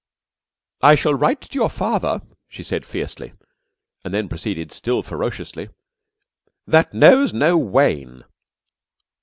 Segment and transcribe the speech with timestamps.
[0.81, 3.33] ]"I shall write to your father," she said fiercely,
[4.03, 5.69] and then proceeded still ferociously,"'...
[6.75, 8.23] that knows no wane.'"